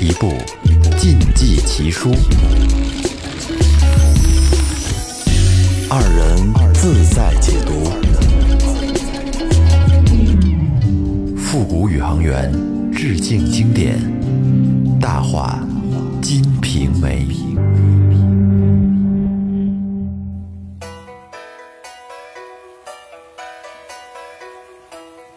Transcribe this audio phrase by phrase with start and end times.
[0.00, 0.32] 一部
[0.96, 2.10] 禁忌奇书，
[5.90, 7.84] 二人自在解读，
[11.36, 12.50] 复古宇航员
[12.90, 14.00] 致敬经典，
[14.98, 15.60] 大话
[16.22, 17.26] 《金瓶梅》。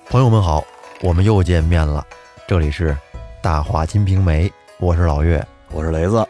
[0.08, 0.64] 朋友们好，
[1.02, 2.06] 我们又见面了，
[2.48, 2.98] 这里是
[3.44, 4.48] 大话《金瓶梅》，
[4.80, 5.46] 我是老岳。
[5.70, 6.26] 我是雷子，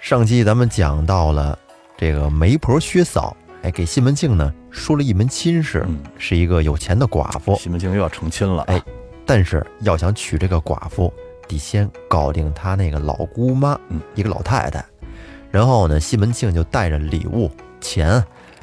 [0.00, 1.56] 上期咱们讲到了
[1.96, 8.64] 这个媒婆薛嫂，哎，给西门庆呢说了一门亲事，嗯是一个有钱的寡妇，西门庆又要成亲了。
[8.64, 8.82] 哎，
[9.24, 11.14] 但是要想娶这个寡妇，
[11.46, 14.84] 得先搞定他那个老姑妈，嗯，一个老太太。
[15.52, 17.48] 然后呢，西门庆就带着礼物、
[17.80, 18.10] 钱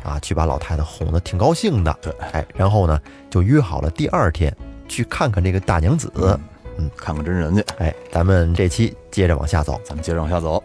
[0.03, 1.97] 啊，去把老太太哄得挺高兴的。
[2.01, 2.99] 对，哎，然后呢，
[3.29, 4.53] 就约好了第二天
[4.89, 6.11] 去看看这个大娘子。
[6.15, 6.37] 嗯，
[6.97, 7.61] 看看真人去。
[7.77, 9.79] 哎，咱们这期接着往下走。
[9.83, 10.63] 咱们接着往下走。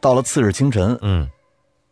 [0.00, 1.28] 到了次日清晨，嗯，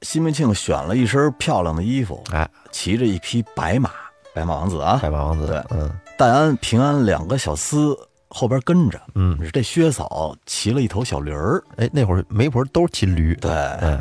[0.02, 3.90] 西门庆选了一身漂亮的衣服，哎，骑着一匹白马，
[4.34, 5.62] 白马王子啊，白马王子，对。
[5.70, 5.90] 嗯。
[6.18, 9.00] 戴安、平安两个小厮后边跟着。
[9.14, 13.50] 嗯，这薛嫂骑了一头小驴儿，哎，那会儿媒婆都是骑驴，对，
[13.80, 14.00] 嗯，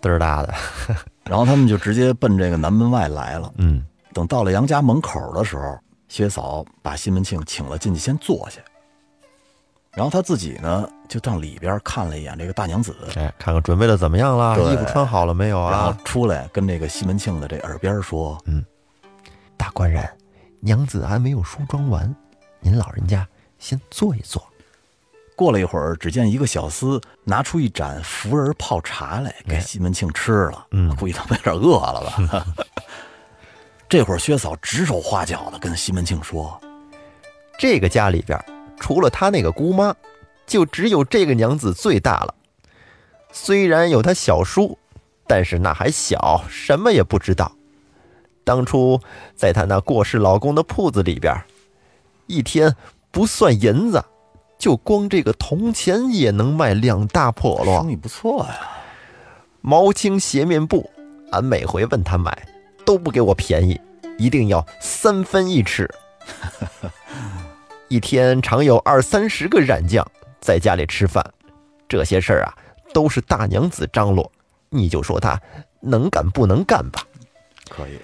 [0.00, 0.54] 嘚儿大的，
[1.26, 3.52] 然后他们就直接奔这个南门外来了。
[3.56, 8.60] 嗯，等到了杨家门口的时候，薛嫂把西门庆请了进去，先坐下。
[9.92, 15.98] 然后他自己呢，就到里边看了一眼这个大娘子，哎，看看准备的怎么样了，对衣服穿好了没有啊然后啊？
[16.04, 18.64] 出来跟这个西门庆的这耳边说嗯
[19.56, 20.04] 大官人，
[20.58, 22.12] 娘子还没有梳妆完，
[22.60, 23.26] 您老人家
[23.58, 24.42] 先坐一坐。
[25.36, 30.66] ：“过了一会儿，只见一个小厮拿出一盏福仁泡茶来给哎西门庆吃了。
[30.72, 32.46] 嗯估计他们有点饿了吧。
[33.88, 36.60] 这会儿薛嫂指手画脚的跟西门庆说
[37.58, 38.38] 这个家里边，
[38.80, 39.94] 除了他那个姑妈，
[40.46, 42.34] 就只有这个娘子最大了。
[43.30, 44.76] 虽然有她小叔，
[45.26, 47.50] 但是那还小，什么也不知道。
[48.42, 49.00] 当初
[49.34, 51.34] 在她那过世老公的铺子里边，
[52.26, 52.74] 一天
[53.10, 54.04] 不算银子，
[54.58, 57.80] 就光这个铜钱也能卖两大笸：“箩。
[57.80, 58.70] 生意不错呀。
[59.60, 60.90] 毛青鞋面布，
[61.30, 62.46] 俺每回问他买，
[62.84, 63.80] 都不给我便宜，
[64.18, 65.88] 一定要三分一尺。
[67.88, 70.06] 一天常有二三十个染匠
[70.40, 71.24] 在家里吃饭，
[71.88, 72.54] 这些事儿啊，
[72.92, 74.30] 都是大娘子张罗。
[74.70, 75.40] 你就说她
[75.80, 77.02] 能干不能干吧。”
[77.68, 77.98] 可以，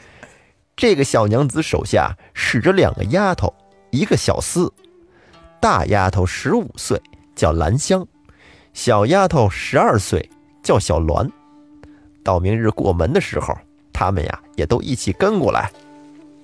[0.77, 3.53] 这个小娘子手下使着两个丫头，
[3.91, 4.71] 一个小厮。
[5.61, 7.01] 大丫头十五岁，
[7.35, 8.03] 叫兰香；
[8.73, 10.31] 小丫头十二岁，
[10.63, 11.31] 叫小鸾。
[12.23, 13.55] 到明日过门的时候，
[13.93, 15.71] 他们呀也都一起跟过来。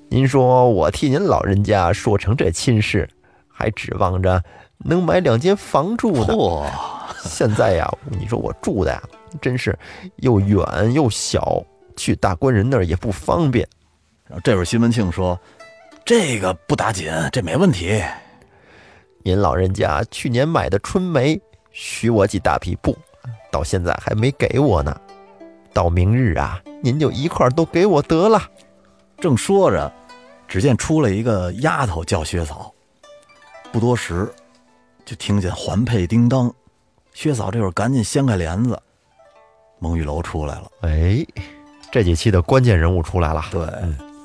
[0.08, 3.06] 您说我替您老人家说成这亲事，
[3.46, 4.42] 还指望着
[4.78, 6.32] 能买两间房住呢。
[6.32, 6.66] 嚯，
[7.24, 9.02] 现在呀，你说我住的呀，
[9.42, 9.78] 真是
[10.16, 11.62] 又远又小，
[11.94, 13.68] 去大官人那儿也不方便。
[14.26, 15.38] 然后这会儿西门庆说
[16.06, 18.02] ：“这个不打紧，这没问题。
[19.22, 21.38] 您老人家去年买的春梅，
[21.70, 22.96] 许我几大匹布，
[23.52, 24.96] 到现在还没给我呢。
[25.76, 28.40] 到明日啊，您就一块儿都给我得了。”
[29.20, 29.92] 正说着，
[30.48, 32.72] 只见出来一个丫头叫薛嫂。
[33.70, 34.32] 不多时，
[35.04, 36.50] 就听见环佩叮当，
[37.12, 38.80] 薛嫂这会儿赶紧掀开帘子，
[39.78, 40.70] 孟玉楼出来了。
[40.80, 41.26] 哎，
[41.92, 43.44] 这几期的关键人物出来了。
[43.50, 43.68] 对，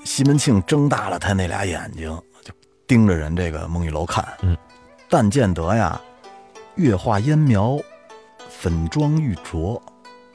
[0.05, 2.09] 西门庆睁大了他那俩眼睛，
[2.43, 2.53] 就
[2.87, 4.25] 盯着人这个孟玉楼看。
[4.41, 4.57] 嗯，
[5.09, 5.99] 但见得呀，
[6.75, 7.77] 月画烟苗，
[8.49, 9.81] 粉妆玉琢，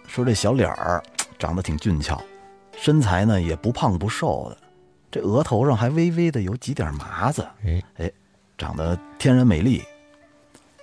[0.06, 1.02] 说这小脸儿
[1.38, 2.22] 长得挺俊俏，
[2.76, 4.58] 身材呢也不胖不瘦的，
[5.10, 7.46] 这额头上还微微的有几点麻子，
[7.96, 8.10] 哎，
[8.56, 9.82] 长得天然美丽。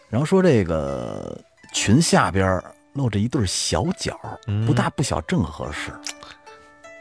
[0.10, 1.40] 然后说这个
[1.74, 2.62] 裙下边
[2.94, 5.92] 露着一对小脚，嗯不大不小，正合适。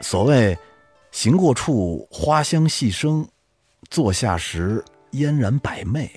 [0.01, 0.57] 所谓
[1.11, 3.23] “行过处花香细生，
[3.91, 6.11] 坐下时嫣然百媚”，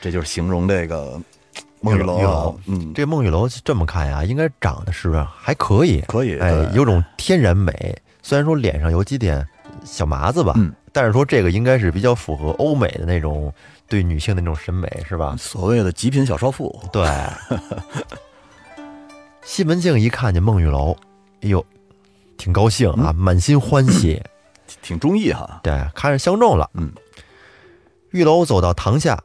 [0.00, 1.20] 这就是形容这个
[1.80, 2.58] 孟玉楼。
[2.66, 6.38] 嗯，这孟玉楼这么看呀，应该长得是还可以，可以。
[6.38, 7.96] 哎，有种天然美。
[8.22, 9.46] 虽然说脸上有几点
[9.84, 13.52] 小麻子吧，嗯但是说这个应该是比较符合欧美的那种
[13.88, 15.36] 对女性的那种审美，是吧？
[15.38, 16.78] 所谓的极品小少妇。
[16.92, 17.08] 对。
[19.42, 20.96] 西门庆一看见孟玉楼，
[21.42, 21.64] 哎呦，
[22.36, 24.22] 挺高兴啊，满心欢喜。
[24.82, 25.60] 挺中意哈。
[25.62, 26.68] 对，看着相中了。
[26.74, 26.92] 嗯，
[28.10, 29.18] 玉楼走到堂下，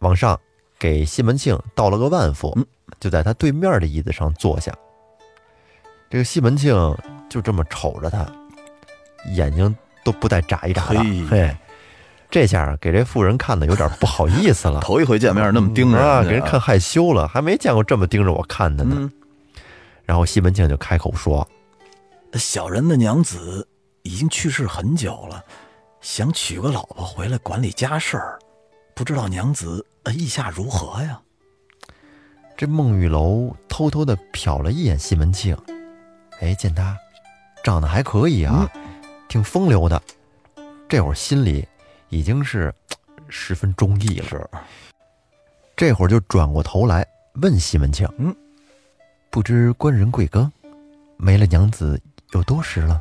[0.00, 0.38] 往上
[0.82, 2.66] 给西门庆道了个万福，嗯
[2.98, 4.76] 就在他对面的椅子上坐下。
[6.10, 6.74] 这个西门庆
[7.30, 8.26] 就这么瞅着他，
[9.36, 10.98] 眼睛都不带眨一眨的。
[10.98, 11.56] 嘿嘿，
[12.28, 18.96] 这下给这妇人看的有点不好意思了， 头一回见面那么盯着啊，给人看害羞了，还没见过这么盯着我看的呢。
[18.98, 19.12] 嗯，
[20.04, 21.46] 然后西门庆就开口说
[22.34, 23.68] 小人的娘子
[24.02, 25.44] 已经去世很久了，
[26.00, 28.36] 想娶个老婆回来管理家事儿，
[28.96, 31.20] 不知道娘子呃意下如何呀
[32.56, 35.56] ？：“这孟玉楼偷偷的瞟了一眼西门庆，
[36.40, 36.96] 哎，见他
[37.62, 38.68] 长得还可以啊，
[39.28, 40.02] 挺风流的，
[40.88, 41.66] 这会儿心里
[42.08, 42.74] 已经是
[43.28, 44.28] 十分中意了。
[44.28, 44.50] 是，
[45.76, 48.34] 这会儿就转过头来问西门庆：“嗯，
[49.30, 50.50] 不知官人贵庚？
[51.16, 52.00] 没了娘子
[52.32, 53.00] 有多时了？”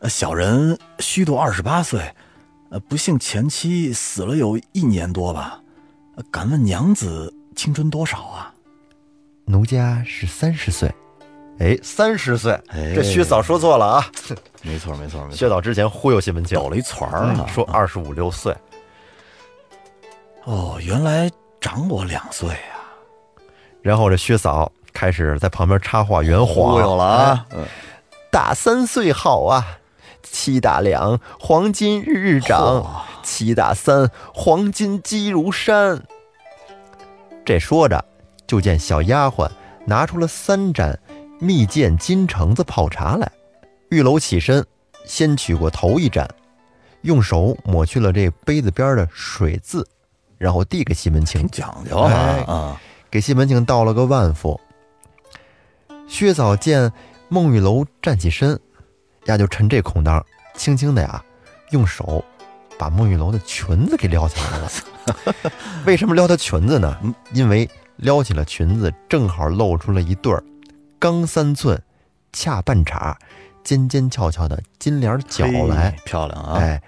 [0.00, 2.14] 呃小人虚度二十八岁，
[2.70, 5.60] 呃，不幸前妻死了有一年多吧。
[6.20, 8.52] 呃敢问娘子青春多少啊？
[9.46, 10.92] 奴家是三十岁。
[11.60, 14.06] 哎，三十岁，哎这薛嫂说错了啊！
[14.62, 18.54] 没错，没错，没错薛嫂之前忽悠西门庆，抖了一团儿啊，说二十五六岁。
[20.44, 22.84] 哦，原来长我两岁啊，
[23.80, 27.64] 然后这薛嫂开始在旁边插话圆谎，忽悠了啊，嗯，
[28.30, 29.64] 大三岁好啊，
[30.22, 36.02] 七大两黄金日日涨，七大三黄金积如山。
[37.44, 38.04] 这说着，
[38.46, 39.50] 就见小丫鬟
[39.86, 40.98] 拿出了三盏
[41.38, 43.30] 蜜饯金橙子泡茶来。
[43.88, 44.64] 玉楼起身，
[45.04, 46.28] 先取过头一盏，
[47.02, 49.84] 用手抹去了这杯子边的水渍，
[50.38, 52.80] 然后递给西门庆，讲究啊哎啊，
[53.10, 54.60] 给西门庆倒了个万福。
[56.06, 56.92] 薛嫂见
[57.28, 58.60] 孟玉楼站起身，
[59.26, 60.24] 呀，就趁这空当，
[60.54, 61.22] 轻轻的呀，
[61.70, 62.24] 用手
[62.78, 64.70] 把孟玉楼的裙子给撩起来了。
[65.86, 67.14] 为什么撩她裙子呢嗯？
[67.32, 70.42] 因为撩起了裙子，正好露出了一对儿
[70.98, 71.80] 刚三寸、
[72.32, 73.18] 恰半叉、
[73.62, 75.90] 尖尖翘翘的金莲脚来。
[76.04, 76.82] 漂亮啊，哎，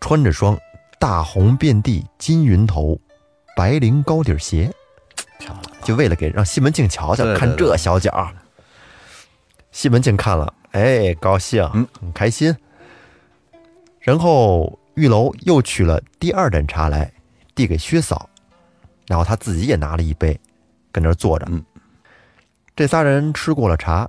[0.00, 0.56] 穿着双
[0.98, 2.98] 大红遍地金云头
[3.56, 4.70] 白绫高底鞋。
[5.38, 8.30] 漂亮，就为了给让西门庆瞧瞧，看这小脚。
[9.72, 12.54] 西门庆看了，哎，高兴，嗯很开心。
[13.98, 17.10] 然后玉楼又取了第二盏茶来，
[17.54, 18.28] 递给薛嫂，
[19.06, 20.38] 然后他自己也拿了一杯，
[20.92, 21.46] 跟那儿坐着。
[21.50, 21.64] 嗯
[22.74, 24.08] 这仨人吃过了茶，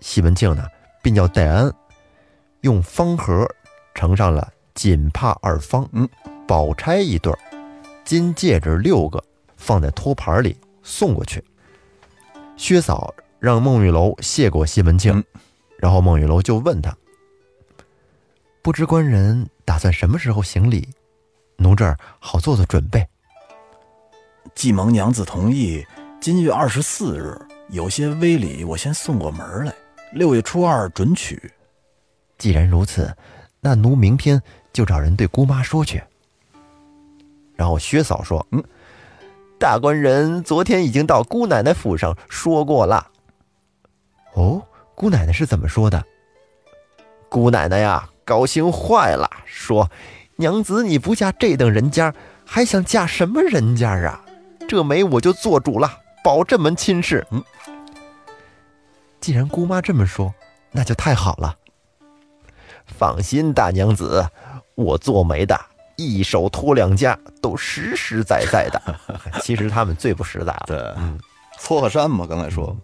[0.00, 0.66] 西门庆呢
[1.00, 1.72] 便叫戴安
[2.62, 3.48] 用方盒
[3.94, 6.08] 盛上了锦帕二方，嗯，
[6.46, 7.38] 宝钗一对儿，
[8.04, 9.22] 金戒指六个，
[9.56, 11.42] 放在托盘里送过去。
[12.56, 15.24] 薛嫂让孟玉楼谢过西门庆，嗯
[15.78, 16.94] 然后孟玉楼就问他
[18.60, 20.86] ：“不知官人打算什么时候行礼？
[21.56, 23.06] 奴这儿好做做准备。
[24.54, 25.82] 既蒙娘子同意，
[26.20, 27.34] 今月二十四日
[27.70, 29.72] 有些微礼，我先送过门来，
[30.12, 31.50] 六月初二准取。
[32.36, 33.16] 既然如此，
[33.60, 36.02] 那奴明天就找人对姑妈说去。”
[37.56, 38.62] 然后薛嫂说：“嗯，
[39.58, 43.06] 大官人昨天已经到姑奶奶府上说过了。”
[44.34, 44.62] 哦，
[44.94, 46.04] 姑奶奶是怎么说的？
[47.28, 49.90] 姑奶奶呀，高兴坏了，说
[50.36, 52.12] ：“娘子你不嫁这等人家，
[52.44, 54.24] 还想嫁什么人家啊？
[54.68, 57.42] 这媒我就做主了，保这门亲事。”嗯，
[59.20, 60.34] 既然姑妈这么说，
[60.72, 61.56] 那就太好了。
[62.86, 64.26] 放心，大娘子，
[64.74, 65.58] 我做媒的
[65.96, 68.82] 一手托两家，都实实在在的。
[69.40, 70.64] 其实他们最不实在了。
[70.66, 71.16] 对，嗯，
[71.60, 72.76] 撮合山嘛，刚才说，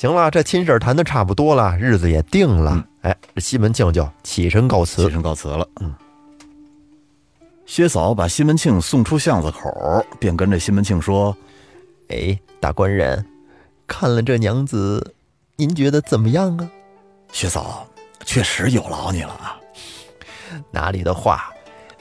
[0.00, 2.82] 行了，这亲事谈的差不多了，日子也定了。
[3.02, 5.10] 哎，这西门庆就起身告辞起。
[5.10, 5.68] 身告辞了。
[5.78, 5.94] 嗯，
[7.66, 11.36] 薛嫂把西门庆送出巷子口，便跟着西门庆说
[12.08, 13.22] 哎，大官人，
[13.86, 15.14] 看了这娘子，
[15.56, 16.70] 您觉得怎么样啊
[17.30, 17.86] ？：“薛嫂，
[18.24, 19.60] 确实有劳你了啊。
[20.70, 21.52] 哪里的话，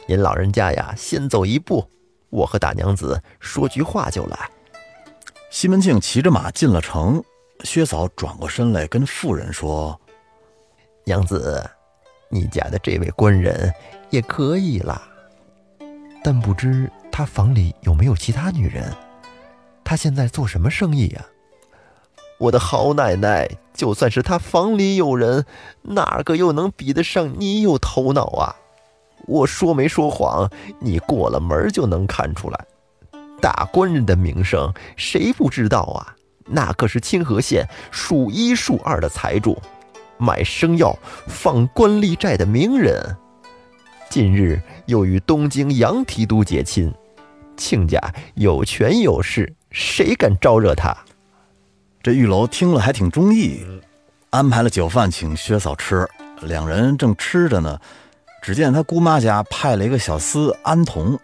[0.07, 1.85] 您老人家呀，先走一步，
[2.29, 4.49] 我和大娘子说句话就来。”
[5.51, 7.21] 西门庆骑着马进了城，
[7.63, 9.99] 薛嫂转过身来跟妇人说
[11.05, 11.69] 娘子，
[12.29, 13.71] 你家的这位官人
[14.09, 15.01] 也可以啦，
[16.23, 18.91] 但不知他房里有没有其他女人？
[19.83, 21.25] 他现在做什么生意呀、
[22.37, 25.45] 我的好奶奶，就算是他房里有人，
[25.81, 28.55] 哪个又能比得上你有头脑啊？
[29.27, 30.49] 我说没说谎，
[30.79, 32.65] 你过了门就能看出来。
[33.41, 36.15] 大官人的名声，谁不知道啊？
[36.49, 39.61] 那可是清河县数一数二的财主，
[40.17, 43.15] 卖生药、放官吏债的名人。
[44.09, 46.91] 近日又与东京杨提督结亲，
[47.55, 48.01] 亲家
[48.33, 50.97] 有权有势，谁敢招惹他
[52.01, 53.63] ？：“这玉楼听了还挺中意，
[54.31, 56.07] 安排了酒饭请薛嫂吃。
[56.41, 57.79] 两人正吃着呢，
[58.41, 61.19] 只见他姑妈家派了一个小厮安童，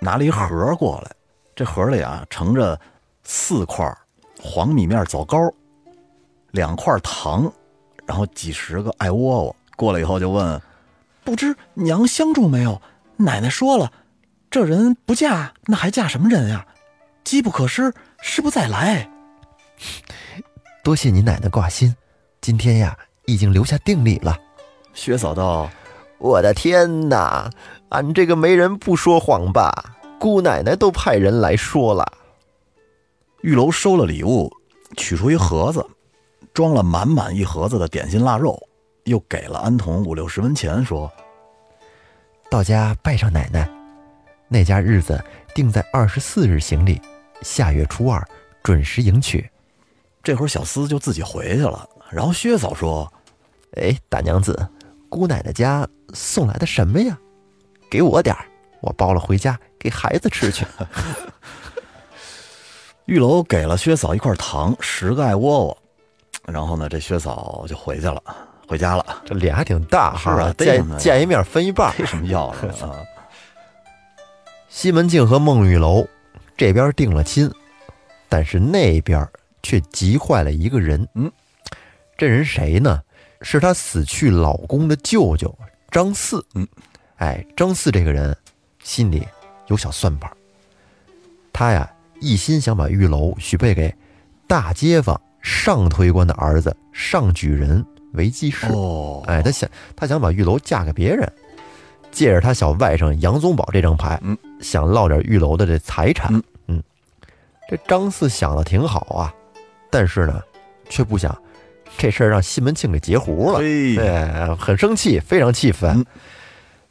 [0.00, 1.10] 拿了一盒过来，
[1.54, 2.78] 这盒里啊盛着
[3.22, 3.96] 四块
[4.40, 5.52] 黄米面枣糕，
[6.50, 7.50] 两块糖，
[8.06, 9.56] 然后几十个艾窝窝。
[9.76, 10.60] 过来以后就问
[11.24, 12.80] ：“不知娘相中没有？”
[13.18, 13.92] 奶奶说了，
[14.50, 16.66] 这人不嫁，那还嫁什么人呀？
[17.24, 19.10] 机不可失，失不再来。
[20.84, 21.94] 多谢你奶奶挂心，
[22.40, 24.36] 今天呀，已经留下定礼了。
[24.94, 25.68] 薛嫂道
[26.18, 27.50] ：“我的天哪，
[27.88, 29.96] 俺这个媒人不说谎吧？
[30.18, 32.06] 姑奶奶都派人来说了。”
[33.46, 34.52] 玉楼收了礼物，
[34.96, 35.86] 取出一盒子，
[36.52, 38.60] 装了满满一盒子的点心腊肉，
[39.04, 41.08] 又给了安童五六十文钱，说。
[42.50, 43.70] 到家拜上奶奶，
[44.48, 45.24] 那家日子
[45.54, 47.00] 定在二十四日行礼，
[47.40, 48.20] 下月初二
[48.64, 49.48] 准时迎娶。
[50.24, 51.88] 这会儿小厮就自己回去了。
[52.10, 53.12] 然后薛嫂说
[53.78, 54.68] ：“哎，大娘子，
[55.08, 57.16] 姑奶奶家送来的什么呀？
[57.88, 58.44] 给我点儿，
[58.80, 60.66] 我包了回家给孩子吃去。
[63.06, 65.78] ”玉楼给了薛嫂一块糖，十个艾窝窝。
[66.44, 68.22] 然后呢，这薛嫂就回去了。
[68.68, 72.56] 回家了，这脸还挺大哈，见见一面分一半，为什么要啊？
[74.68, 76.04] 西门庆和孟玉楼
[76.56, 77.48] 这边定了亲，
[78.28, 79.24] 但是那边
[79.62, 81.06] 却急坏了一个人。
[81.14, 81.30] 嗯，
[82.18, 83.00] 这人谁呢？
[83.40, 85.56] 是他死去老公的舅舅
[85.92, 86.44] 张四。
[86.54, 86.66] 嗯，
[87.18, 88.36] 哎，张四这个人
[88.82, 89.24] 心里
[89.68, 90.28] 有小算盘，
[91.52, 91.88] 他呀
[92.26, 93.94] 一心想把玉楼许配给
[94.46, 97.84] 大街坊上推官的儿子上举人。
[98.12, 98.66] 为继室，
[99.26, 101.30] 哎，他想他想把玉楼嫁给别人，
[102.10, 106.32] 借着他小外甥杨宗保这张牌，嗯，想落点玉楼的这财产，
[106.66, 106.82] 嗯，
[107.68, 109.34] 这张四想的挺好啊，
[109.90, 110.40] 但是呢，
[110.88, 111.36] 却不想
[111.98, 113.60] 这事儿让西门庆给截胡了，
[114.00, 116.02] 哎，很生气，非常气愤，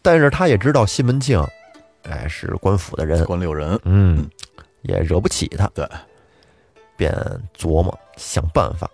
[0.04, 1.44] 但是他也知道西门庆，
[2.04, 4.30] 哎，是官府的人，官六人，嗯，
[4.88, 5.88] 也惹不起他，对，
[6.96, 7.14] 便
[7.58, 8.90] 琢磨想办法。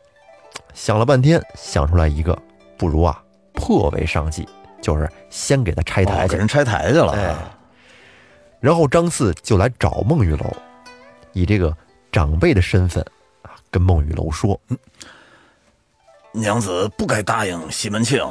[0.73, 2.37] 想了半天，想出来一个，
[2.77, 3.21] 不如啊，
[3.53, 4.47] 破为上计，
[4.81, 7.11] 就是先给他拆台，给人拆台去了。
[7.11, 7.35] 哎，
[8.59, 10.45] 然后张四就来找孟玉楼，
[11.33, 11.75] 以这个
[12.11, 13.05] 长辈的身份
[13.41, 14.59] 啊，跟孟玉楼说
[16.31, 18.25] ：“娘子不该答应西门庆，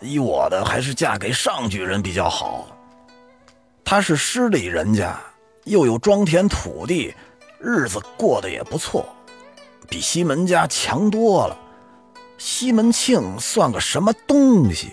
[0.00, 2.66] 依我的还是嫁给上举人比较好。
[3.84, 5.18] 他是失礼人家，
[5.68, 7.14] 又有庄田土地，
[7.60, 9.06] 日子过得也不错。”
[9.88, 11.56] 比西门家强多了。
[12.36, 14.90] 西门庆算个什么东西？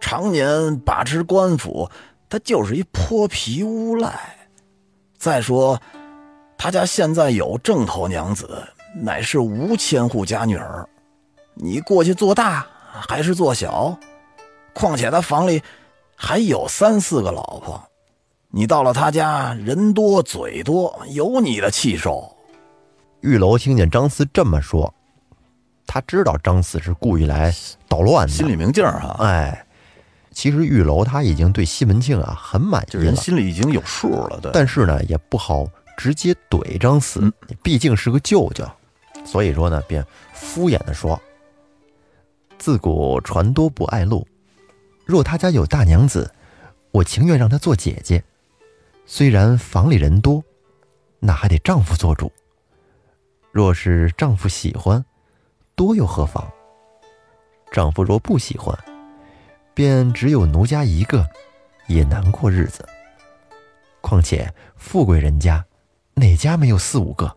[0.00, 1.90] 常年把持官府，
[2.28, 4.12] 他就是一泼皮无赖。
[5.18, 5.80] 再说，
[6.56, 10.88] 他家现在有正头娘子，乃是无千户家女儿。
[11.54, 12.66] 你过去做大
[13.06, 13.96] 还是做小？
[14.72, 15.62] 况且他房里
[16.16, 17.82] 还有三四个老婆。
[18.56, 22.36] 你到了他家，人多嘴多，有你的气受。
[23.20, 24.94] 玉楼听见张四这么说，
[25.88, 27.52] 他知道张四是故意来
[27.88, 29.16] 捣乱的，心里明镜儿哈。
[29.26, 29.66] 哎，
[30.30, 34.38] 其实玉楼他已经对西门庆啊很满意了，人心里已经有数了。
[34.40, 37.28] 对，但是呢，也不好直接怼张四，
[37.60, 38.64] 毕竟是个舅舅，
[39.24, 41.20] 所以说呢，便敷衍的说
[42.56, 44.24] ：“自古船多不爱路，
[45.04, 46.32] 若他家有大娘子，
[46.92, 48.22] 我情愿让她做姐姐。
[49.06, 50.42] 虽然房里人多，
[51.20, 52.32] 那还得丈夫做主。”
[53.52, 55.04] 若是丈夫喜欢，
[55.76, 56.44] 多又何妨？
[57.70, 58.76] 丈夫若不喜欢，
[59.74, 61.24] 便只有奴家一个，
[61.86, 62.84] 也难过日子。
[64.00, 65.64] 况且富贵人家，
[66.14, 67.36] 哪家没有四五个？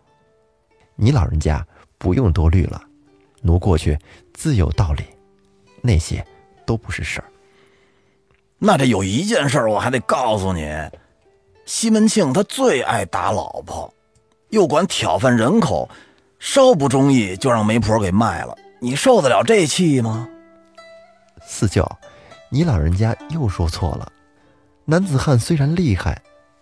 [0.95, 1.65] 你老人家
[1.97, 2.81] 不用多虑了，
[3.41, 3.97] 奴过去
[4.33, 5.03] 自有道理，
[5.81, 6.25] 那些
[6.65, 7.27] 都不是事儿。
[8.57, 10.61] 那这有一件事我还得告诉你，
[11.67, 13.93] 西门庆他最爱打老婆，
[14.51, 15.87] 又管挑贩人口。
[16.39, 20.29] 稍不中意就让媒婆给卖了，你受得了这气吗？
[21.45, 21.85] 四舅，
[22.49, 24.09] 你老人家又说错了。
[24.85, 26.21] 男子汉虽然厉害，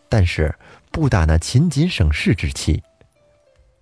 [0.10, 0.54] 但是
[0.92, 2.82] 不打那勤俭省事之气。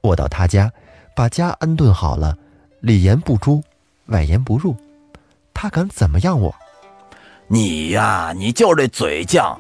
[0.02, 0.70] 我到他家，
[1.16, 2.38] 把家安顿好了，
[2.82, 3.64] 里言不出，
[4.08, 4.76] 外言不入，
[5.54, 6.54] 他敢怎么样我？
[7.48, 9.56] 你呀，你就这嘴犟。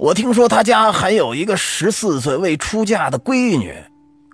[0.00, 3.74] 我听说他家还有一个十四岁未出嫁的闺女。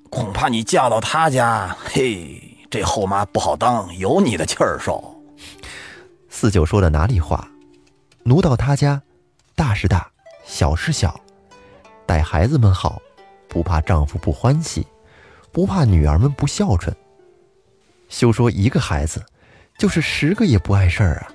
[0.09, 5.21] 恐怕你嫁到他家，嘿，这后妈不好当，有你的气儿受。
[6.29, 7.51] 四舅说的哪里话？
[8.23, 9.03] 奴到他家，
[9.57, 10.09] 大是大，
[10.45, 11.21] 小是小，
[12.07, 13.03] 待孩子们好，
[13.49, 14.87] 不怕丈夫不欢喜，
[15.51, 16.95] 不怕女儿们不孝顺。
[18.09, 19.21] 休说一个孩子，
[19.77, 21.29] 就是十个也不碍事儿啊。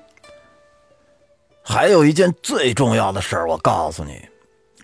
[1.72, 4.22] 还有一件最重要的事儿，我告诉你，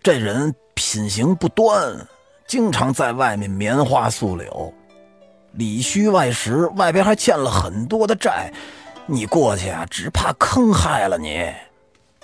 [0.02, 2.08] 这人品行不端，
[2.48, 4.74] 经常在外面棉花素柳，
[5.52, 8.54] 里虚外实，外边还欠了很多的债。
[9.06, 11.54] 你过去啊，只怕坑害了你。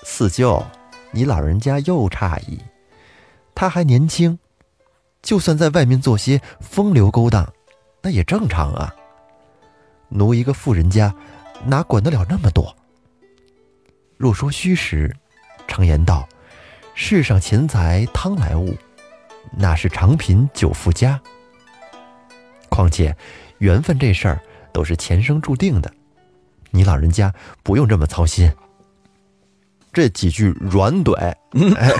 [0.02, 0.64] 四舅，
[1.10, 2.58] 你老人家又诧异，
[3.54, 4.38] 他还年轻，
[5.20, 7.46] 就算在外面做些风流勾当，
[8.00, 8.94] 那也正常啊。
[10.08, 11.14] 奴一个富人家，
[11.66, 12.74] 哪管得了那么多？
[14.24, 15.14] 若说虚实，
[15.68, 16.26] 常言道
[16.96, 18.74] ：“世上钱财汤来物，
[19.54, 21.20] 那是长贫久富家。”
[22.70, 23.14] 况且，
[23.58, 24.40] 缘分这事儿
[24.72, 25.92] 都是前生注定的，
[26.70, 27.30] 你老人家
[27.62, 28.50] 不用这么操心。
[29.92, 31.12] 这几句软怼，
[31.76, 31.92] 哎，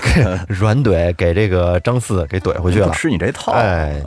[0.48, 2.90] 软怼给这个张四给怼回去了。
[2.94, 4.02] 吃你这套，哎，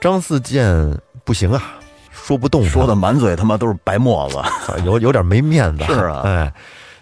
[0.00, 0.66] 张四见
[1.24, 1.62] 不行啊，
[2.10, 4.42] 说不动，说的满嘴他妈都是白沫子，
[4.84, 5.84] 有有点没面子。
[5.84, 6.52] 是啊，哎。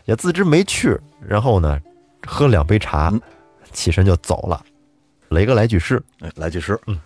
[0.09, 1.79] 也自知没趣，然后呢，
[2.27, 3.13] 喝两杯茶，
[3.73, 4.65] 起身就走了。
[5.29, 6.03] 雷哥来句诗，
[6.37, 6.99] 来句诗，嗯，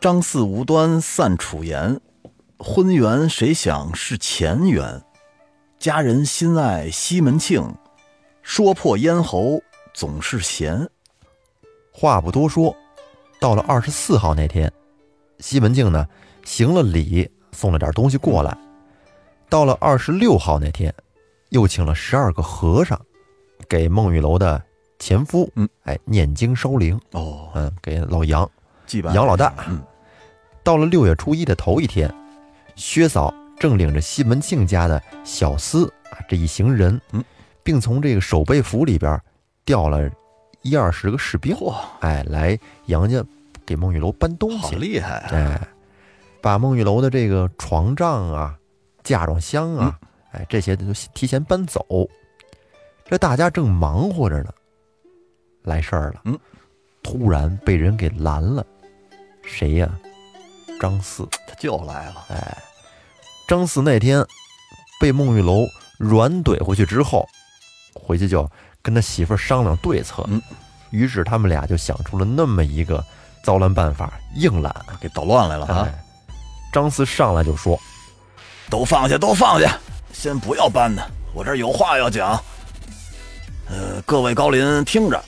[0.00, 2.00] 张四无端散楚言，
[2.58, 5.02] 婚缘谁想是前缘？
[5.78, 7.74] 佳人心爱西门庆，
[8.42, 9.60] 说破咽喉
[9.92, 10.88] 总是闲。
[11.92, 12.74] 话不多说，
[13.38, 14.72] 到了二十四号那天，
[15.38, 16.06] 西门庆呢
[16.46, 18.56] 行了礼，送了点东西过来。
[19.50, 20.94] 到了二十六号那天。
[21.50, 23.00] 又请了十二个和尚，
[23.68, 24.62] 给孟玉楼的
[24.98, 28.48] 前夫，嗯，哎，念经烧灵，哦，嗯，给老杨
[28.86, 29.12] 祭拜。
[29.14, 29.54] 杨老大。
[29.68, 29.82] 嗯，
[30.62, 32.12] 到了六月初一的头一天，
[32.74, 37.24] 薛嫂正领着西门庆家的小厮啊，这一行人，嗯，
[37.62, 39.18] 并从这个守备府里边
[39.64, 40.10] 调了
[40.62, 43.24] 一二十个士兵，嚯，哎，来杨家
[43.64, 45.68] 给孟玉楼搬东西，好厉害，哎，
[46.42, 48.54] 把孟玉楼的这个床帐啊、
[49.02, 49.98] 嫁妆箱啊。
[50.32, 51.84] 哎，这些都提前搬走。
[53.06, 54.52] 这大家正忙活着呢，
[55.62, 56.20] 来事儿了。
[56.24, 56.38] 嗯，
[57.02, 58.64] 突然被人给拦了。
[59.42, 59.88] 谁呀？
[60.80, 62.26] 张四，他就来了。
[62.28, 62.58] 哎，
[63.48, 64.24] 张四那天
[65.00, 65.66] 被孟玉楼
[65.98, 67.26] 软怼回去之后，
[67.94, 68.48] 回去就
[68.82, 70.22] 跟他媳妇商量对策。
[70.28, 70.40] 嗯，
[70.90, 73.02] 于是他们俩就想出了那么一个
[73.42, 75.88] 糟烂办法，硬揽给捣乱来了啊！
[76.70, 77.80] 张四上来就说
[78.68, 79.78] ：“都放下，都放下。”
[80.18, 81.00] 先不要搬呢，
[81.32, 82.42] 我这有话要讲。
[83.70, 85.24] 呃，各位高邻听着，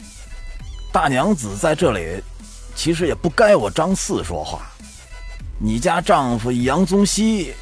[0.91, 2.21] 大娘子在这里，
[2.75, 4.69] 其实也不该我张四说话。
[5.61, 7.55] 你家丈夫杨宗熙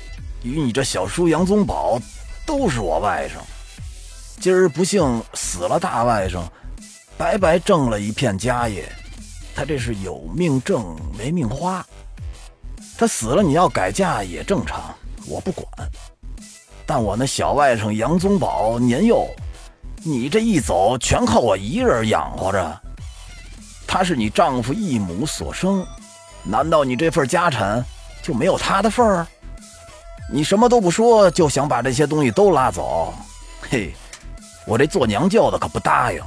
[0.43, 2.01] 与你这小叔杨宗保
[2.47, 3.35] 都是我外甥，
[4.41, 6.41] 今儿不幸死了大外甥，
[7.19, 8.91] 白白挣了一片家业。
[9.55, 11.85] 他这是有命挣没命花，
[12.97, 14.95] 他死了你要改嫁也正常，
[15.27, 15.67] 我不管。
[16.89, 19.29] 但我那小外甥杨宗保年幼，
[20.03, 22.81] 你这一走全靠我一人养活着。
[23.87, 25.87] 他是你丈夫一母所生，
[26.43, 27.85] 难道你这份家产
[28.23, 29.27] 就没有他的份儿？
[30.33, 33.13] 你什么都不说就想把这些东西都拉走？
[33.61, 33.95] 嘿，
[34.67, 36.23] 我这做娘舅的可不答应。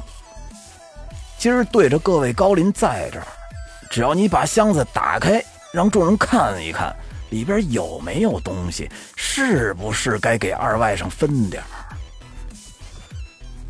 [1.39, 3.25] 今儿对着各位高邻在这儿，
[3.89, 6.95] 只要你把箱子打开，让众人看一看。
[7.31, 8.87] 里边有没有东西？
[9.15, 11.67] 是不是该给二外甥分点儿？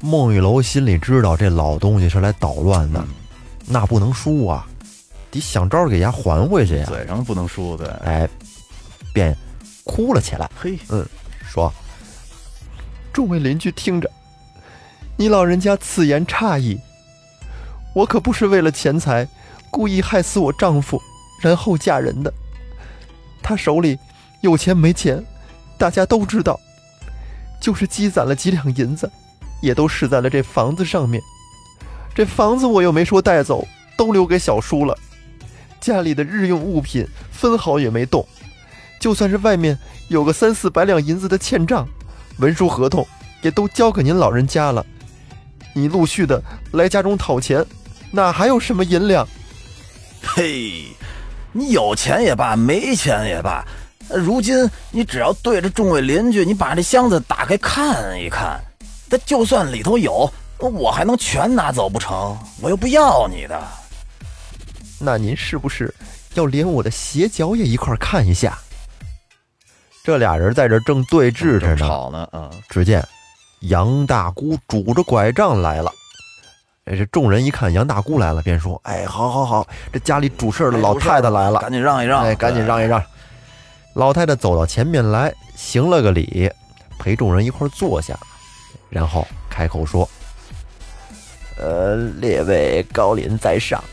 [0.01, 3.07] 孟玉楼心里知道这老东西是来捣乱的，
[3.67, 4.67] 那不能输啊，
[5.29, 6.85] 得想招给伢还回去呀。
[6.87, 8.27] 嘴上不能输的，哎，
[9.13, 9.37] 便
[9.83, 10.49] 哭了起来。
[10.59, 11.07] 嘿，嗯，
[11.47, 11.71] 说
[13.13, 14.09] ：“众位邻居听着，
[15.15, 16.79] 你老人家此言差矣，
[17.93, 19.27] 我可不是为了钱财
[19.69, 20.99] 故意害死我丈夫，
[21.43, 22.33] 然后嫁人的。”
[23.41, 23.97] 他手里
[24.41, 25.23] 有钱没钱，
[25.77, 26.59] 大家都知道。
[27.59, 29.11] 就是积攒了几两银子，
[29.61, 31.21] 也都使在了这房子上面。
[32.15, 34.97] 这房子我又没说带走，都留给小叔了。
[35.79, 38.25] 家里的日用物品分毫也没动。
[38.99, 39.77] 就算是外面
[40.09, 41.87] 有个三四百两银子的欠账，
[42.39, 43.07] 文书合同
[43.41, 44.85] 也都交给您老人家了。
[45.73, 47.65] 你陆续的来家中讨钱，
[48.11, 49.27] 哪还有什么银两？
[50.23, 50.85] 嘿。
[51.53, 53.63] 你有钱也罢，没钱也罢，
[54.09, 58.59] 如今你只要对着众位邻居，你把这箱子打开看一看，
[59.09, 62.37] 那就算里头有，我还能全拿走不成？
[62.61, 63.61] 我又不要你的。
[64.99, 65.93] 那您是不是
[66.35, 68.57] 要连我的鞋脚也一块看一下？
[70.03, 72.27] 这俩人在这正对峙着呢，吵呢。
[72.31, 72.49] 啊！
[72.69, 73.05] 只见
[73.61, 75.91] 杨大姑拄着拐杖来了。
[76.85, 83.01] 哎，这众人一看杨大姑来了，便说：“哎，好好好，这家里主事的老太太来了，赶紧让一让，哎，赶紧让一让。”
[83.93, 86.51] 老太太走到前面来，行了个礼，
[86.97, 88.17] 陪众人一块坐下，
[88.89, 90.09] 然后开口说
[91.61, 93.83] ：“呃，列位高临在上，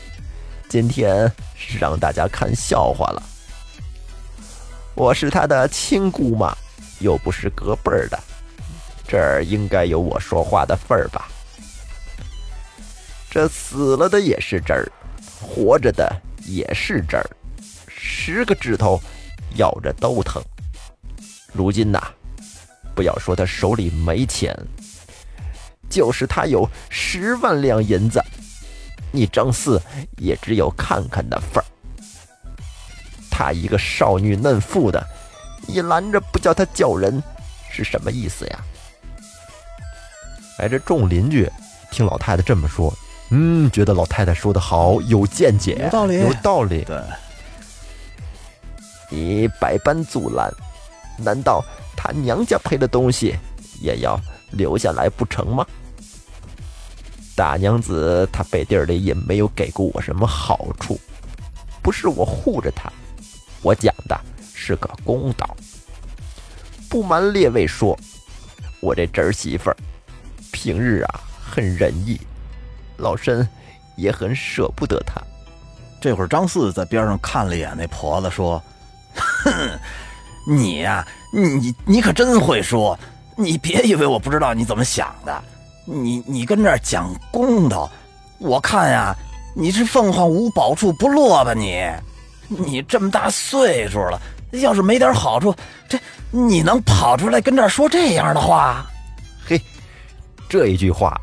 [0.67, 3.21] 今天是让大家看笑话了。
[4.95, 6.57] 我是他的亲姑妈，
[6.99, 8.19] 又不是隔辈儿的，
[9.07, 11.28] 这儿应该有我说话的份儿吧？
[13.29, 14.91] 这死了的也是真儿，
[15.39, 16.09] 活着的
[16.45, 17.29] 也是真儿，
[17.87, 18.99] 十个指头
[19.55, 20.41] 咬着都疼。
[21.53, 22.01] 如今呐，
[22.95, 24.55] 不要说他手里没钱。”
[25.89, 28.23] 就是他有十万两银子，
[29.11, 29.81] 你张四
[30.17, 31.65] 也只有看看的份儿。
[33.31, 35.03] 他一个少女嫩妇的，
[35.65, 37.19] 你拦着不叫他叫人，
[37.71, 38.59] 是什么意思呀？
[40.59, 41.49] 哎，这众邻居
[41.89, 42.93] 听老太太这么说，
[43.31, 46.83] 嗯，觉得老太太说的好，有见解，有道理，有道理。
[46.83, 46.99] 对，
[49.09, 50.51] 你百般阻拦，
[51.17, 51.63] 难道
[51.95, 53.35] 他娘家赔的东西
[53.81, 54.19] 也要
[54.51, 55.65] 留下来不成吗？
[57.35, 60.99] 大娘子她背地里也没有给过我什么好处，
[61.81, 62.91] 不是我护着她，
[63.61, 64.19] 我讲的
[64.53, 65.55] 是个公道。
[66.89, 67.97] 不瞒列位说，
[68.81, 69.77] 我这侄儿媳妇儿
[70.51, 72.19] 平日啊很仁义，
[72.99, 73.47] 老身
[73.95, 75.21] 也很舍不得他。
[76.01, 78.61] 这会儿张四在边上看了一眼那婆子，说
[79.15, 79.79] ：“哼，
[80.47, 82.97] 你呀，你你可真会说，
[83.35, 85.43] 你别以为我不知道你怎么想的。”
[85.91, 87.89] 你你跟这儿讲公道，
[88.37, 89.15] 我看呀，
[89.55, 91.51] 你是凤凰无宝处不落吧？
[91.55, 91.83] 你，
[92.47, 95.55] 你这么大岁数了，要是没点好处，
[95.87, 95.97] 这
[96.29, 98.85] 你能跑出来跟这儿说这样的话？
[99.43, 99.59] 嘿，
[100.47, 101.19] 这一句话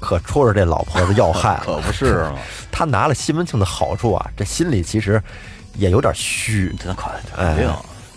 [0.00, 2.38] 可戳着这老婆子要害了， 可不是吗？
[2.72, 5.22] 他拿了西门庆的好处啊，这心里其实
[5.74, 6.74] 也有点虚。
[6.82, 7.12] 这肯
[7.56, 7.70] 定，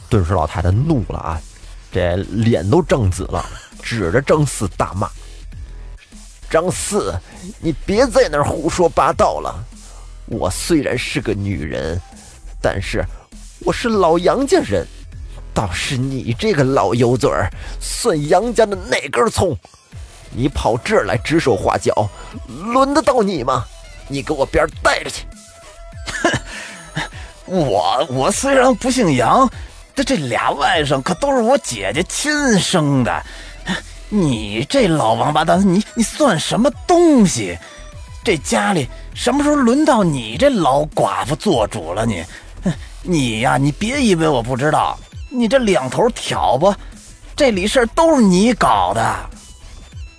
[0.09, 1.41] 顿时老太太怒了啊，
[1.91, 3.45] 这脸都正紫了，
[3.81, 5.09] 指着张四大骂。
[6.49, 7.13] 张四，
[7.59, 9.63] 你别在那儿胡说八道了。
[10.27, 11.99] 我虽然是个女人，
[12.61, 13.03] 但是
[13.65, 14.87] 我是老杨家人。
[15.55, 17.47] 倒是你这个老油嘴儿，
[17.79, 19.55] 算杨家的哪根葱？
[20.35, 22.09] 你跑这儿来指手画脚，
[22.47, 23.65] 轮得到你吗？
[24.07, 25.25] 你给我边带着去！
[26.95, 27.09] 哼，
[27.45, 29.49] 我我虽然不姓杨，
[29.95, 33.23] 这这俩外甥可都是我姐姐亲生的。
[34.09, 37.57] 你这老王八蛋，你你算什么东西？
[38.23, 42.05] 这家里什么时候轮到你这老寡妇做主了？
[42.05, 42.23] 你，
[43.01, 44.97] 你呀，你别以为我不知道，
[45.29, 46.75] 你这两头挑拨，
[47.35, 49.29] 这里事儿都是你搞的。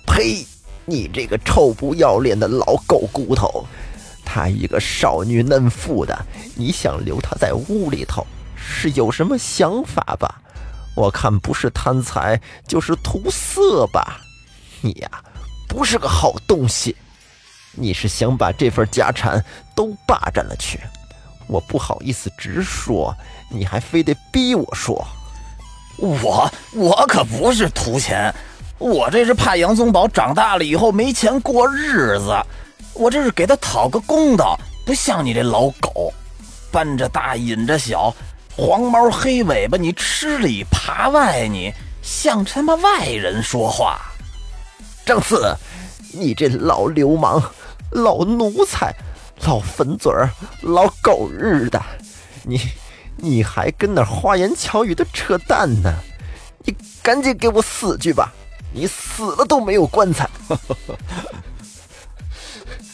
[0.05, 0.45] 呸！
[0.85, 3.65] 你这个臭不要脸的老狗骨头！
[4.23, 10.41] 她一个少女嫩妇的，你想留她在屋里头，是有什么想法吧？
[10.95, 14.21] 我看不是贪财就是图色吧，
[14.81, 15.09] 你呀，
[15.67, 16.95] 不是个好东西。
[17.77, 19.43] 你是想把这份家产
[19.75, 20.79] 都霸占了去？
[21.47, 23.13] 我不好意思直说，
[23.49, 25.05] 你还非得逼我说。
[25.97, 28.33] 我我可不是图钱，
[28.77, 32.35] 我这是怕杨宗保长大了以后没钱过日子，
[32.93, 34.59] 我这是给他讨个公道。
[34.85, 36.13] 不像你这老狗，
[36.71, 38.13] 搬着大引着小。
[38.55, 43.99] 黄毛黑尾巴，你吃里扒外，你像他妈外人说话。
[45.05, 45.55] 张四，
[46.13, 47.41] 你这老流氓、
[47.91, 48.93] 老奴才、
[49.45, 50.29] 老粉嘴儿、
[50.61, 51.81] 老狗日的，
[52.43, 52.61] 你
[53.17, 55.93] 你还跟那花言巧语的扯淡呢？
[56.63, 58.31] 你赶紧给我死去吧！
[58.75, 60.29] 你死了都没有棺材。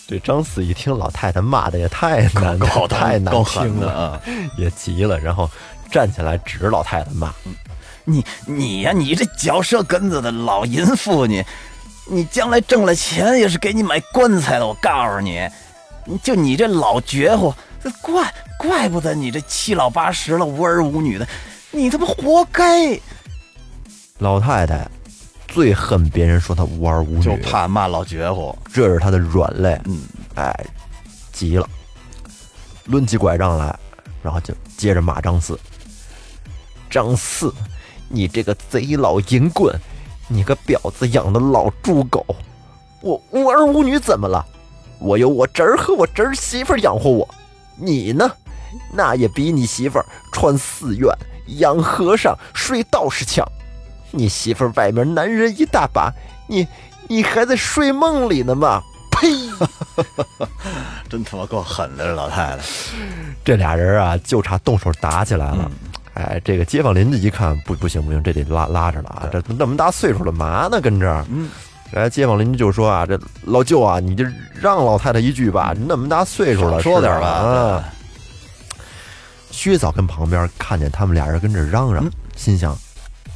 [0.08, 4.22] 这张四一听老太太骂的也太难搞，太难听了啊，
[4.58, 5.50] 也急了，然后
[5.89, 7.34] 站起来指着老太太骂
[8.06, 11.44] ：“你你呀，你这嚼舌根子的老淫妇，你
[12.06, 14.67] 你将来挣了钱也是给你买棺材的。
[14.67, 15.50] 我告诉你，
[16.22, 17.54] 就你这老绝户，
[18.02, 21.26] 怪怪不得你这七老八十了无儿无女的，
[21.72, 23.00] 你他妈活该！”
[24.20, 24.86] 老太太。
[25.52, 29.80] 最恨别人说他无儿无女，就怕骂老绝户，这是他的软肋。
[29.84, 30.02] 嗯，
[30.36, 30.66] 哎，
[31.34, 31.68] 急了，
[32.86, 33.78] 抡起拐杖来，
[34.24, 35.60] 然后就接着骂张四。
[36.90, 37.54] 张四，
[38.08, 39.78] 你这个贼老淫棍，
[40.30, 42.26] 你个婊子养的老猪狗，
[43.02, 44.46] 我无儿无女怎么了？
[45.00, 47.28] 我有我侄儿和我侄儿媳妇养活我，
[47.76, 48.32] 你呢？
[48.94, 51.14] 那也比你媳妇儿穿寺院、
[51.60, 53.46] 养和尚、睡道士强。
[54.12, 56.12] 你媳妇外面男人一大把，
[56.47, 56.67] 你
[57.08, 58.82] 你还在睡梦里呢吗？
[59.12, 59.28] 呸！
[61.10, 62.60] 真他妈够狠的，这老太太。
[63.43, 65.71] 这俩人啊，就差动手打起来了。
[66.13, 69.30] 哎，这个街坊邻居一看，不不行不行，这得拉拉着了啊！
[69.32, 70.80] 这那么大岁数了，嘛呢？
[70.82, 71.26] 跟这儿。
[71.30, 71.50] 嗯，
[71.91, 77.84] 来，街坊邻居就说啊，这老舅啊，你就让老太太一句吧，那么大岁数了，说点吧啊。
[79.52, 82.78] 薛嫂跟旁边看见他们俩人跟这嚷嚷，心想，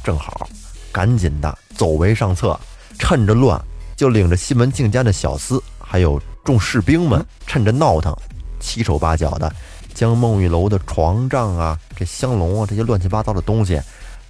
[0.02, 0.48] 正好，
[0.96, 2.58] 赶紧的走为上策，
[2.98, 3.60] 趁着乱
[3.94, 8.16] 就领着西门庆家的小厮还有众士兵们，趁着闹腾，
[8.58, 9.54] 七手八脚的
[9.92, 13.78] 将孟玉楼的床帐啊、这香笼啊这些乱七八糟的东西，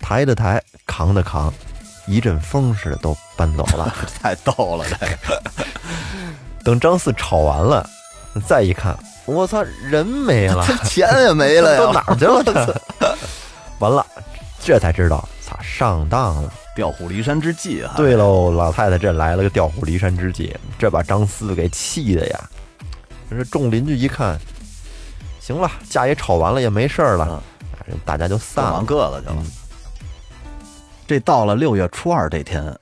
[0.00, 1.55] 抬的抬，扛的扛，
[2.09, 3.94] 一阵风似的都搬走了。
[4.20, 5.42] 太逗了，这个
[6.64, 7.88] 等张四吵完了，
[8.44, 12.42] 再一看，我操，人没了， 钱也没了呀，都哪儿去了？
[12.42, 13.14] 他
[13.79, 14.05] 完了，
[14.61, 16.53] 这才知道，操，上当了。
[16.75, 17.95] 调虎离山之计啊！
[17.97, 22.51] 对喽，老太太这来了个调虎离山之计，这把张四给气的呀。
[23.31, 24.38] 这众邻居一看，
[25.40, 27.42] 行了，架也吵完了，也没事儿了，
[28.05, 29.45] 大家就散了，各忙各的去了。
[31.07, 32.79] 这到了六月初二这天，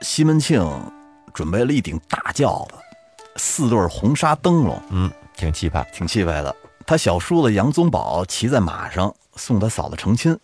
[0.00, 0.66] 西门庆
[1.34, 2.76] 准备了一顶大轿子，
[3.36, 5.86] 四对红纱灯笼，嗯，挺气派。
[5.92, 6.54] 挺气派的。
[6.86, 10.34] 他小叔子杨宗保骑在马上送他嫂子成亲，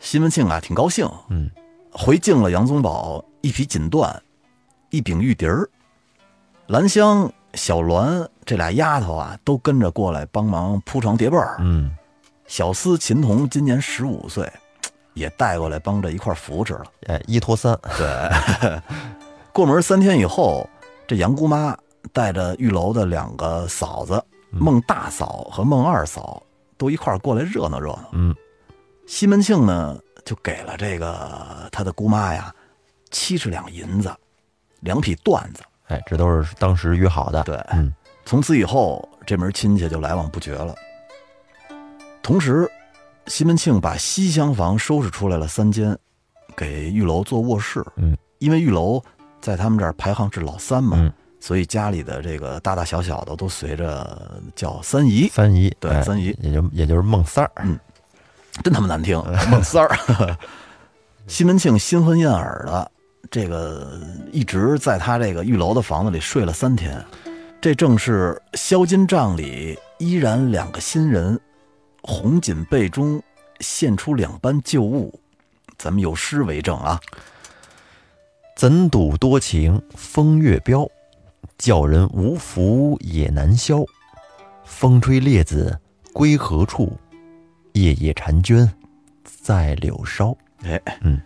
[0.00, 1.50] 西门庆啊挺高兴，嗯，
[1.92, 4.14] 回敬了杨宗保一匹锦缎，
[4.90, 5.68] 一柄玉笛儿。
[6.66, 11.56] 兰香、小栾这俩丫头啊，都跟着过来帮忙铺床叠被儿。
[11.60, 11.90] 嗯，
[12.46, 14.50] 小厮秦童今年十五岁，
[15.14, 16.84] 也带过来帮着一块儿扶持了。
[17.06, 18.80] 哎，一拖三，对，
[19.52, 20.68] 过门三天以后，
[21.06, 21.76] 这杨姑妈
[22.12, 26.40] 带着玉楼的两个嫂子孟大嫂和孟二嫂
[26.78, 28.10] 都一块儿过来热闹热闹。
[28.12, 28.34] 嗯，
[29.10, 32.54] 西门庆呢，就给了这个他的姑妈呀
[33.10, 34.08] 七十两银子，
[34.82, 35.64] 两匹缎子。
[35.88, 37.42] 哎，这都是当时约好的。
[37.42, 37.92] 对，嗯，
[38.24, 40.72] 从此以后，这门亲戚就来往不绝了。
[42.22, 42.70] 同时，
[43.26, 45.98] 西门庆把西厢房收拾出来了三间，
[46.56, 47.84] 给玉楼做卧室。
[47.96, 49.02] 嗯，因为玉楼
[49.40, 57.66] 在他们这儿排行是老三嘛，嗯所以家里的这个大大小小的都随着叫三姨，三姨，哎对三姨也就也就是孟三儿。
[58.62, 60.36] 真他妈难听， 孟三儿。
[61.26, 62.90] 西门庆新婚燕尔的，
[63.30, 64.00] 这个
[64.32, 67.04] 一直在他这个玉楼的房子里睡了三天，
[67.60, 71.38] 这正是销金帐里依然两个新人，
[72.02, 73.22] 红锦被中
[73.60, 75.20] 现出两般旧物，
[75.78, 77.00] 咱们有诗为证啊。
[78.56, 80.86] 怎赌多情风月标，
[81.56, 83.84] 叫人无福也难消。
[84.64, 85.78] 风吹列子
[86.12, 86.98] 归何处？
[87.82, 88.70] 夜夜婵娟
[89.24, 90.36] 在柳梢。
[90.64, 91.20] 哎，嗯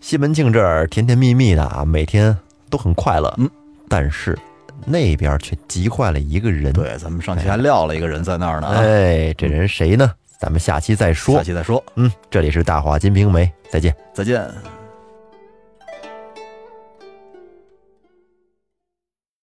[0.00, 2.36] 西门庆这儿甜甜蜜蜜的啊，每天
[2.68, 3.32] 都很快乐。
[3.38, 3.48] 嗯，
[3.88, 4.36] 但是
[4.84, 10.10] 那边却急坏了一个人。，对，咱们上期还撂了一个人在那儿呢啊，哎，这人谁呢？
[10.38, 11.44] 咱们下期再说下。
[11.44, 13.94] 期再说，嗯，这里是大话金瓶梅，再见。
[14.12, 14.81] 再见。